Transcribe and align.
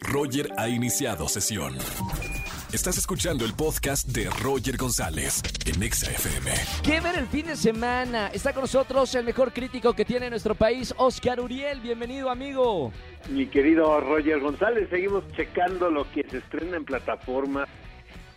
Roger 0.00 0.48
ha 0.58 0.68
iniciado 0.68 1.28
sesión. 1.28 1.74
Estás 2.72 2.96
escuchando 2.96 3.44
el 3.44 3.52
podcast 3.52 4.08
de 4.08 4.30
Roger 4.42 4.78
González 4.78 5.42
en 5.66 5.82
Exa 5.82 6.10
FM. 6.10 6.50
¿Qué 6.82 7.00
ver 7.00 7.18
el 7.18 7.26
fin 7.26 7.46
de 7.46 7.56
semana? 7.56 8.28
Está 8.28 8.54
con 8.54 8.62
nosotros 8.62 9.14
el 9.14 9.24
mejor 9.24 9.52
crítico 9.52 9.92
que 9.92 10.06
tiene 10.06 10.30
nuestro 10.30 10.54
país, 10.54 10.94
Oscar 10.96 11.38
Uriel. 11.38 11.80
Bienvenido, 11.80 12.30
amigo. 12.30 12.90
Mi 13.28 13.46
querido 13.46 14.00
Roger 14.00 14.40
González, 14.40 14.88
seguimos 14.88 15.22
checando 15.32 15.90
lo 15.90 16.10
que 16.12 16.26
se 16.30 16.38
estrena 16.38 16.78
en 16.78 16.84
plataformas. 16.84 17.68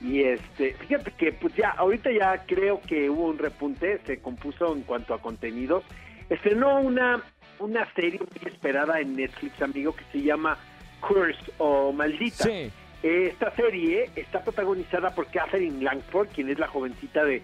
Y 0.01 0.21
este, 0.23 0.73
fíjate 0.73 1.11
que 1.11 1.31
pues 1.31 1.55
ya, 1.55 1.69
ahorita 1.69 2.09
ya 2.11 2.45
creo 2.45 2.81
que 2.81 3.09
hubo 3.09 3.27
un 3.27 3.37
repunte, 3.37 4.01
se 4.05 4.19
compuso 4.19 4.73
en 4.73 4.81
cuanto 4.81 5.13
a 5.13 5.21
contenidos. 5.21 5.83
Estrenó 6.29 6.81
una, 6.81 7.23
una 7.59 7.91
serie 7.93 8.19
muy 8.19 8.51
esperada 8.51 8.99
en 8.99 9.15
Netflix, 9.15 9.61
amigo, 9.61 9.95
que 9.95 10.03
se 10.11 10.21
llama 10.21 10.57
Curse 11.01 11.51
o 11.57 11.91
Maldita. 11.91 12.43
Sí. 12.43 12.71
Esta 13.03 13.55
serie 13.55 14.09
está 14.15 14.43
protagonizada 14.43 15.13
por 15.13 15.27
Catherine 15.27 15.83
Langford, 15.83 16.29
quien 16.29 16.49
es 16.49 16.57
la 16.57 16.67
jovencita 16.67 17.23
de 17.23 17.43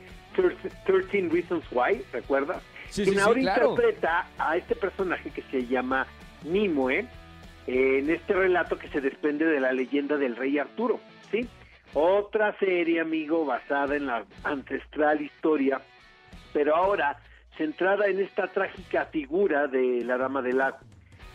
13 0.86 1.30
Reasons 1.32 1.66
Why, 1.72 2.04
¿recuerdas? 2.12 2.64
Sí, 2.90 3.04
quien 3.04 3.16
sí, 3.16 3.22
sí, 3.22 3.28
ahora 3.28 3.42
claro. 3.42 3.70
interpreta 3.72 4.28
a 4.38 4.58
este 4.58 4.76
personaje 4.76 5.30
que 5.30 5.44
se 5.44 5.66
llama 5.68 6.08
Nimue 6.44 7.06
en 7.68 8.10
este 8.10 8.34
relato 8.34 8.78
que 8.78 8.90
se 8.90 9.02
desprende 9.02 9.46
de 9.46 9.60
la 9.60 9.72
leyenda 9.72 10.18
del 10.18 10.36
rey 10.36 10.58
Arturo, 10.58 11.00
¿sí? 11.30 11.48
Otra 11.94 12.58
serie, 12.58 13.02
amigo, 13.02 13.46
basada 13.46 13.96
en 13.96 14.08
la 14.08 14.26
ancestral 14.44 15.22
historia, 15.22 15.82
pero 16.54 16.76
ahora 16.76 17.20
centrada 17.58 18.08
en 18.08 18.20
esta 18.20 18.48
trágica 18.48 19.06
figura 19.06 19.68
de 19.68 20.04
la 20.04 20.18
Dama 20.18 20.42
del 20.42 20.58
Lago. 20.58 20.80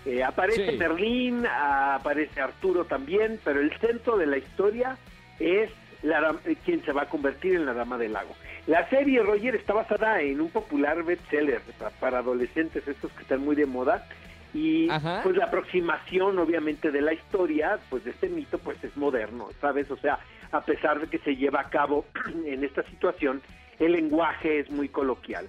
Eh, 0.07 0.23
aparece 0.23 0.71
Sí. 0.73 0.77
Merlín, 0.79 1.45
aparece 1.47 2.41
Arturo 2.41 2.85
también, 2.85 3.41
pero 3.45 3.61
el 3.61 3.77
centro 3.79 4.17
de 4.17 4.27
la 4.27 4.39
historia 4.39 4.97
es 5.41 5.71
la, 6.03 6.37
eh, 6.45 6.57
quien 6.65 6.85
se 6.85 6.93
va 6.93 7.03
a 7.03 7.09
convertir 7.09 7.57
en 7.57 7.67
la 7.67 7.75
Dama 7.75 7.99
del 7.99 8.13
Lago. 8.13 8.35
La 8.69 8.89
serie, 8.89 9.23
Roger, 9.23 9.57
está 9.57 9.75
basada 9.75 10.21
en 10.21 10.41
un 10.41 10.51
popular 10.51 11.03
bestseller 11.03 11.61
pa- 11.79 11.91
para 11.91 12.19
adolescentes, 12.19 12.87
estos 12.87 13.11
que 13.13 13.23
están 13.23 13.41
muy 13.41 13.57
de 13.57 13.67
moda, 13.67 14.07
y 14.55 14.89
Ajá. 14.89 15.21
pues 15.25 15.37
la 15.37 15.47
aproximación, 15.47 16.39
obviamente, 16.39 16.91
de 16.91 17.01
la 17.01 17.13
historia, 17.13 17.79
pues 17.91 18.05
de 18.05 18.13
este 18.13 18.29
mito, 18.29 18.59
pues 18.59 18.83
es 18.85 18.97
moderno, 18.97 19.49
¿sabes? 19.61 19.91
O 19.91 19.97
sea, 19.97 20.19
a 20.53 20.61
pesar 20.61 21.01
de 21.01 21.09
que 21.09 21.19
se 21.19 21.35
lleva 21.37 21.61
a 21.61 21.69
cabo 21.71 22.07
en 22.47 22.63
esta 22.65 22.83
situación, 22.85 23.43
el 23.81 23.93
lenguaje 23.93 24.61
es 24.61 24.71
muy 24.71 24.89
coloquial. 24.89 25.49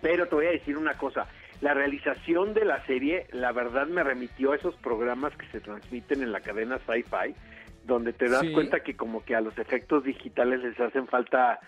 Pero 0.00 0.26
te 0.26 0.34
voy 0.34 0.46
a 0.46 0.50
decir 0.50 0.76
una 0.76 0.94
cosa, 0.94 1.26
la 1.64 1.72
realización 1.72 2.52
de 2.52 2.66
la 2.66 2.84
serie, 2.84 3.26
la 3.32 3.50
verdad 3.50 3.86
me 3.86 4.02
remitió 4.04 4.52
a 4.52 4.56
esos 4.56 4.74
programas 4.76 5.34
que 5.34 5.46
se 5.46 5.60
transmiten 5.60 6.22
en 6.22 6.30
la 6.30 6.40
cadena 6.40 6.78
Sci-Fi, 6.86 7.34
donde 7.86 8.12
te 8.12 8.28
das 8.28 8.42
Sí. 8.42 8.52
cuenta 8.52 8.80
que 8.80 8.94
como 8.94 9.24
que 9.24 9.34
a 9.34 9.40
los 9.40 9.56
efectos 9.56 10.04
digitales 10.04 10.60
les 10.62 10.78
hacen 10.78 11.06
falta 11.06 11.58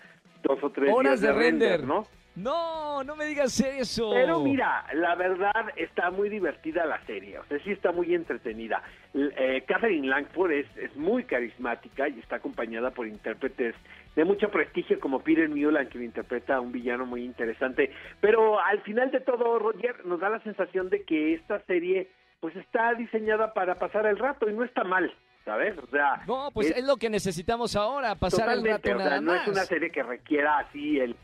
dos 0.43 0.63
o 0.63 0.69
tres 0.69 0.93
Horas 0.93 1.19
días 1.19 1.21
de 1.21 1.39
render. 1.39 1.83
¿no? 1.83 2.05
No, 2.37 3.03
no 3.03 3.15
me 3.15 3.25
digas 3.25 3.59
eso. 3.61 4.11
Pero 4.13 4.41
mira, 4.41 4.85
la 4.93 5.15
verdad 5.15 5.51
está 5.75 6.11
muy 6.11 6.29
divertida 6.29 6.85
la 6.85 7.03
serie, 7.05 7.39
o 7.39 7.45
sea, 7.45 7.57
sí 7.63 7.71
está 7.71 7.91
muy 7.91 8.13
entretenida. 8.13 8.83
Eh, 9.15 9.63
Catherine 9.67 10.07
Langford 10.07 10.51
es, 10.51 10.77
es 10.77 10.95
muy 10.95 11.23
carismática 11.23 12.07
y 12.07 12.19
está 12.19 12.35
acompañada 12.35 12.91
por 12.91 13.07
intérpretes 13.07 13.73
de 14.15 14.23
mucho 14.23 14.49
prestigio 14.49 14.99
como 14.99 15.21
Peter 15.21 15.49
Mulan, 15.49 15.89
que 15.89 16.03
interpreta 16.03 16.55
a 16.55 16.61
un 16.61 16.71
villano 16.71 17.07
muy 17.07 17.23
interesante. 17.23 17.91
Pero 18.21 18.59
al 18.59 18.81
final 18.81 19.09
de 19.09 19.19
todo, 19.21 19.57
Roger, 19.57 20.05
nos 20.05 20.19
da 20.19 20.29
la 20.29 20.39
sensación 20.41 20.89
de 20.89 21.03
que 21.03 21.33
esta 21.33 21.59
serie 21.65 22.09
pues 22.39 22.55
está 22.55 22.93
diseñada 22.93 23.53
para 23.53 23.75
pasar 23.75 24.05
el 24.05 24.19
rato 24.19 24.47
y 24.47 24.53
no 24.53 24.63
está 24.63 24.83
mal, 24.83 25.11
¿sabes? 25.43 25.75
O 25.79 25.87
sea, 25.87 26.21
No, 26.27 26.51
pues 26.53 26.69
es- 26.69 26.77
es, 26.77 26.83
lo 26.85 26.97
que 26.97 27.09
necesitamos 27.09 27.75
ahora, 27.75 28.13
pasar 28.13 28.49
el 28.49 28.63
rato 28.63 28.91
o 28.93 28.97
sea, 28.99 29.05
nada 29.05 29.21
no 29.21 29.33
es 29.33 29.47
una 29.47 29.65
serie 29.65 29.89
que 29.89 30.03
requiera 30.03 30.59
así 30.59 30.99
el, 30.99 31.15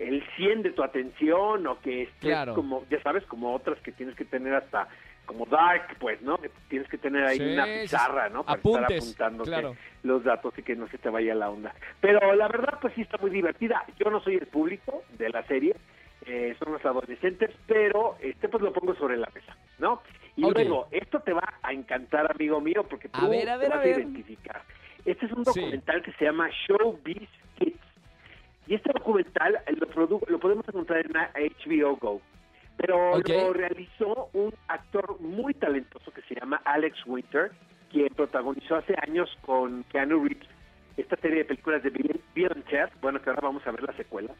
el 0.00 0.24
100 0.36 0.62
de 0.62 0.70
tu 0.70 0.82
atención 0.82 1.66
o 1.66 1.78
que 1.80 2.02
estés 2.04 2.18
Claro. 2.20 2.54
como, 2.54 2.84
ya 2.90 3.00
sabes, 3.02 3.24
como 3.26 3.54
otras 3.54 3.78
que 3.80 3.92
tienes 3.92 4.16
que 4.16 4.24
tener 4.24 4.54
hasta 4.54 4.88
como 5.26 5.46
Dark, 5.46 5.96
pues, 6.00 6.20
¿no? 6.22 6.38
Que 6.38 6.50
tienes 6.68 6.88
que 6.88 6.98
tener 6.98 7.24
ahí 7.24 7.38
Sí, 7.38 7.52
una 7.52 7.64
pizarra, 7.66 8.28
¿no? 8.30 8.42
Para 8.42 8.58
estar 8.58 8.74
Apuntes, 8.84 9.02
apuntando 9.04 9.44
claro. 9.44 9.76
los 10.02 10.24
datos 10.24 10.52
y 10.58 10.62
que 10.62 10.74
no 10.74 10.88
se 10.88 10.98
te 10.98 11.08
vaya 11.08 11.34
la 11.36 11.50
onda. 11.50 11.72
Pero 12.00 12.34
la 12.34 12.48
verdad, 12.48 12.78
pues 12.80 12.94
sí 12.94 13.02
está 13.02 13.16
muy 13.18 13.30
divertida. 13.30 13.84
Yo 13.98 14.10
no 14.10 14.20
soy 14.22 14.34
el 14.36 14.46
público 14.48 15.04
de 15.18 15.28
la 15.28 15.44
serie, 15.44 15.76
eh, 16.26 16.56
son 16.58 16.72
los 16.72 16.84
adolescentes, 16.84 17.50
pero 17.66 18.16
este 18.20 18.48
pues 18.48 18.60
lo 18.62 18.72
pongo 18.72 18.94
sobre 18.96 19.16
la 19.18 19.28
mesa, 19.32 19.56
¿no? 19.78 20.02
Y 20.36 20.42
luego, 20.50 20.88
esto 20.90 21.20
te 21.20 21.32
va 21.32 21.44
a 21.62 21.72
encantar, 21.72 22.28
amigo 22.32 22.60
mío, 22.60 22.84
porque 22.88 23.08
tú 23.08 23.20
A 23.24 23.28
ver, 23.28 23.48
a 23.50 23.54
te 23.54 23.58
ver, 23.60 23.68
vas 23.70 23.78
a 23.78 23.82
ver. 23.82 23.98
identificar. 23.98 24.62
Este 25.04 25.26
es 25.26 25.32
un 25.32 25.44
Sí. 25.44 25.60
documental 25.60 26.02
que 26.02 26.12
se 26.12 26.24
llama 26.24 26.48
Showbiz. 26.66 27.28
Y 28.70 28.76
este 28.76 28.92
documental 28.94 29.58
lo, 29.66 30.20
lo 30.28 30.38
podemos 30.38 30.66
encontrar 30.68 31.04
en 31.04 31.12
HBO 31.12 31.96
Go. 31.96 32.22
Pero 32.76 33.18
lo 33.18 33.52
realizó 33.52 34.30
un 34.32 34.54
actor 34.68 35.20
muy 35.20 35.54
talentoso 35.54 36.12
que 36.12 36.22
se 36.22 36.36
llama 36.36 36.62
Alex 36.64 36.96
Winter, 37.04 37.50
quien 37.90 38.14
protagonizó 38.14 38.76
hace 38.76 38.94
años 39.02 39.28
con 39.42 39.82
Keanu 39.90 40.22
Reeves 40.22 40.48
esta 40.96 41.16
serie 41.16 41.38
de 41.38 41.44
películas 41.46 41.82
de 41.82 41.90
Ted, 41.90 42.90
bueno, 43.00 43.20
que 43.20 43.30
ahora 43.30 43.42
vamos 43.42 43.66
a 43.66 43.72
ver 43.72 43.82
la 43.82 43.92
secuela. 43.94 44.32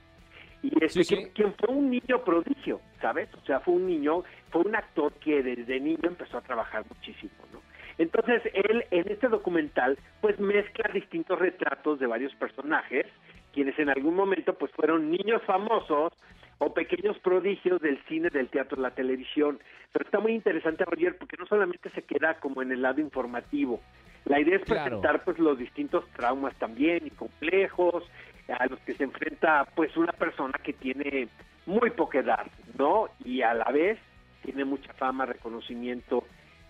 Y 0.63 0.69
este, 0.85 1.03
Sí, 1.03 1.05
sí. 1.05 1.17
Quien, 1.17 1.31
quien 1.31 1.55
fue 1.55 1.75
un 1.75 1.91
niño 1.91 2.23
prodigio, 2.25 2.81
¿sabes? 3.01 3.29
O 3.35 3.45
sea, 3.45 3.59
fue 3.61 3.75
un 3.75 3.87
niño, 3.87 4.23
fue 4.51 4.63
un 4.63 4.77
actor 4.77 5.13
que 5.15 5.43
desde 5.43 5.81
niño 5.81 6.05
empezó 6.05 6.39
a 6.39 6.43
trabajar 6.43 6.85
muchísimo, 6.89 7.33
¿no? 7.53 7.61
Entonces, 7.99 8.43
él 8.55 8.85
en 8.91 9.11
este 9.11 9.29
documental, 9.29 9.99
pues 10.21 10.39
mezcla 10.39 10.89
distintos 10.93 11.39
retratos 11.39 11.99
de 11.99 12.07
varios 12.07 12.35
personajes, 12.37 13.07
quienes 13.53 13.79
en 13.79 13.91
algún 13.91 14.15
momento, 14.15 14.55
pues 14.55 14.73
fueron 14.73 15.11
niños 15.11 15.43
famosos 15.47 16.13
o 16.59 16.75
pequeños 16.75 17.19
prodigios 17.21 17.81
del 17.81 17.99
cine, 18.05 18.29
del 18.31 18.49
teatro, 18.49 18.81
la 18.81 18.91
televisión. 18.91 19.59
Pero 19.93 20.05
está 20.05 20.21
muy 20.21 20.33
interesante, 20.33 20.85
Roger, 20.85 21.17
porque 21.17 21.37
no 21.39 21.47
solamente 21.47 21.91
se 21.91 22.03
queda 22.03 22.35
como 22.41 22.63
en 22.63 22.71
el 22.73 22.83
lado 22.83 23.01
informativo. 23.01 23.81
La 24.27 24.39
idea 24.41 24.57
es 24.57 24.65
Claro. 24.65 24.83
presentar, 24.85 25.25
pues, 25.25 25.39
los 25.39 25.59
distintos 25.59 26.05
traumas 26.11 26.55
también 26.59 27.07
y 27.07 27.11
complejos 27.11 28.05
a 28.49 28.67
los 28.67 28.79
que 28.81 28.95
se 28.95 29.05
enfrenta, 29.05 29.67
pues, 29.75 29.97
una 29.97 30.13
persona 30.13 30.59
que 30.63 30.75
tiene 30.75 31.29
muy 31.67 31.91
poca 31.91 32.19
edad, 32.19 32.47
¿no? 32.79 33.09
Y 33.25 33.43
a 33.43 33.55
la 33.55 33.71
vez 33.73 33.99
tiene 34.43 34.65
mucha 34.65 34.93
fama, 34.95 35.25
reconocimiento 35.27 36.25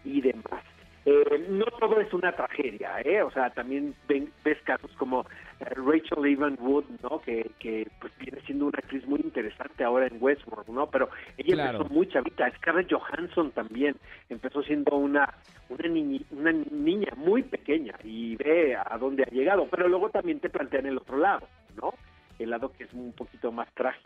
y 0.05 0.21
demás. 0.21 0.63
Eh, 1.07 1.47
no 1.49 1.65
todo 1.79 1.99
es 2.01 2.13
una 2.13 2.33
tragedia, 2.33 3.01
¿eh? 3.03 3.23
O 3.23 3.31
sea, 3.31 3.49
también 3.51 3.95
ven- 4.07 4.31
ves 4.45 4.59
casos 4.65 4.91
como 4.99 5.23
eh, 5.61 5.65
Rachel 5.65 6.27
Evan 6.27 6.59
Wood, 6.61 6.85
¿no? 7.03 7.21
Que, 7.23 7.51
que 7.59 7.89
pues 8.01 8.13
viene 8.19 8.39
siendo 8.43 8.67
una 8.67 8.79
actriz 8.79 9.07
muy 9.07 9.19
interesante 9.21 9.83
ahora 9.83 10.07
en 10.09 10.19
Westworld, 10.21 10.69
¿no? 10.69 10.91
Pero 10.91 11.09
ella 11.39 11.55
Claro. 11.55 11.79
empezó 11.79 11.95
muy 11.95 12.07
chavita. 12.09 12.51
Scarlett 12.57 12.93
Johansson 12.93 13.51
también 13.53 13.97
empezó 14.29 14.63
siendo 14.63 14.97
una 14.97 15.33
una, 15.71 15.85
niñi- 15.89 16.27
una 16.33 16.53
niña 16.53 17.13
muy 17.17 17.45
pequeña 17.45 17.95
y 18.05 18.37
ve 18.37 18.77
a 18.77 18.99
dónde 18.99 19.23
ha 19.23 19.31
llegado. 19.31 19.69
Pero 19.71 19.89
luego 19.89 20.11
también 20.11 20.41
te 20.41 20.51
plantean 20.51 20.85
el 20.87 20.99
otro 20.99 21.17
lado, 21.17 21.47
¿no? 21.81 21.95
El 22.39 22.51
lado 22.51 22.73
que 22.73 22.85
es 22.85 22.93
un 22.93 23.13
poquito 23.13 23.53
más 23.53 23.73
trágico. 23.75 24.00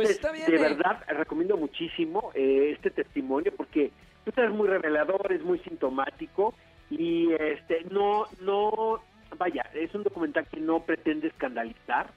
Entonces, 0.00 0.18
Pues 0.20 0.32
bien, 0.32 0.50
de 0.50 0.56
eh. 0.56 0.74
verdad, 0.74 1.02
recomiendo 1.08 1.56
muchísimo 1.56 2.30
eh, 2.34 2.72
este 2.74 2.90
testimonio 2.90 3.52
porque 3.56 3.90
pues, 4.24 4.36
es 4.38 4.50
muy 4.50 4.68
revelador, 4.68 5.32
es 5.32 5.42
muy 5.42 5.58
sintomático 5.60 6.54
y 6.90 7.32
este 7.34 7.84
no 7.90 8.24
no 8.40 9.00
vaya, 9.36 9.62
es 9.74 9.94
un 9.94 10.02
documental 10.04 10.46
que 10.46 10.58
no 10.60 10.80
pretende 10.80 11.28
escandalizar, 11.28 12.10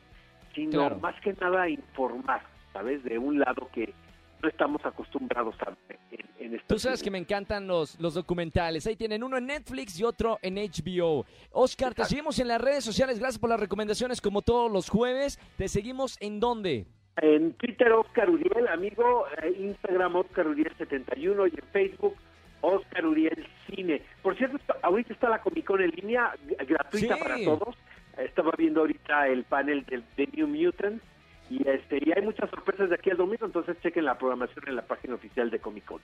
sino 0.55 0.71
Claro. 0.79 0.99
más 0.99 1.19
que 1.21 1.33
nada 1.33 1.67
informar, 1.69 2.41
¿sabes? 2.73 3.03
De 3.03 3.17
un 3.17 3.39
lado 3.39 3.69
que 3.73 3.93
no 4.41 4.49
estamos 4.49 4.83
acostumbrados 4.85 5.55
a 5.61 5.71
ver 5.87 5.99
en, 6.11 6.25
en 6.39 6.55
esta 6.55 6.67
Tú 6.67 6.79
sabes 6.79 7.03
que 7.03 7.11
me 7.11 7.17
encantan 7.19 7.67
los, 7.67 7.99
los 7.99 8.13
documentales. 8.15 8.87
Ahí 8.87 8.95
tienen 8.95 9.23
uno 9.23 9.37
en 9.37 9.45
Netflix 9.45 9.99
y 9.99 10.03
otro 10.03 10.39
en 10.41 10.55
HBO. 10.55 11.25
Oscar, 11.51 11.93
te 11.93 12.05
seguimos 12.05 12.39
en 12.39 12.47
las 12.47 12.59
redes 12.61 12.83
sociales. 12.83 13.19
Gracias 13.19 13.37
por 13.39 13.49
las 13.49 13.59
recomendaciones 13.59 14.19
como 14.21 14.41
todos 14.41 14.71
los 14.71 14.89
jueves. 14.89 15.37
¿Te 15.57 15.67
seguimos 15.67 16.17
en 16.21 16.39
dónde? 16.39 16.87
En 17.17 17.53
Twitter, 17.53 17.91
Oscar 17.91 18.29
Uriel, 18.29 18.67
amigo, 18.67 19.25
eh, 19.43 19.53
Instagram, 19.59 20.15
Oscar 20.15 20.47
Uriel 20.47 20.73
71 20.77 21.47
y 21.47 21.49
en 21.51 21.67
Facebook, 21.71 22.15
Oscar 22.61 23.05
Uriel 23.05 23.47
Cine. 23.67 24.01
Por 24.21 24.37
cierto, 24.37 24.57
ahorita 24.81 25.13
está 25.13 25.29
la 25.29 25.41
Comic 25.41 25.65
Con 25.65 25.81
en 25.81 25.89
línea, 25.91 26.33
gratuita 26.67 27.15
Sí. 27.15 27.21
para 27.21 27.35
todos. 27.43 27.75
Estaba 28.17 28.51
viendo 28.57 28.81
ahorita 28.81 29.27
el 29.27 29.43
panel 29.43 29.85
de, 29.85 30.01
de 30.15 30.29
New 30.33 30.47
Mutants 30.47 31.03
y 31.49 31.67
este 31.67 31.97
y 32.01 32.11
hay 32.15 32.21
muchas 32.21 32.49
sorpresas 32.49 32.89
de 32.89 32.95
aquí 32.95 33.09
al 33.09 33.17
domingo, 33.17 33.45
entonces 33.45 33.75
chequen 33.81 34.05
la 34.05 34.17
programación 34.17 34.63
en 34.67 34.75
la 34.75 34.83
página 34.83 35.15
oficial 35.15 35.49
de 35.49 35.59
Comic 35.59 35.85
Con. 35.85 36.01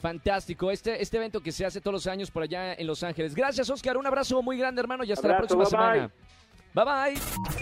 Fantástico, 0.00 0.70
este, 0.70 1.00
este 1.02 1.16
evento 1.18 1.40
que 1.42 1.52
se 1.52 1.64
hace 1.66 1.80
todos 1.80 1.92
los 1.94 2.06
años 2.06 2.30
por 2.30 2.42
allá 2.42 2.74
en 2.74 2.86
Los 2.86 3.02
Ángeles. 3.04 3.34
Gracias, 3.34 3.68
Oscar. 3.70 3.96
Un 3.96 4.06
abrazo 4.06 4.42
muy 4.42 4.58
grande, 4.58 4.80
hermano, 4.80 5.04
y 5.04 5.12
hasta 5.12 5.28
Abrazo, 5.28 5.56
la 5.56 5.64
próxima 5.64 5.92
bye, 5.92 6.00
semana. 6.00 6.10
Bye 6.74 7.14
bye. 7.14 7.61